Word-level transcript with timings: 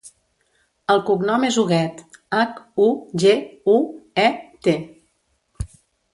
El 0.93 1.03
cognom 1.09 1.45
és 1.49 1.59
Huguet: 1.63 2.01
hac, 2.39 2.57
u, 2.87 2.89
ge, 3.25 3.35
u, 3.75 3.77
e, 4.25 4.27
te. 4.69 4.77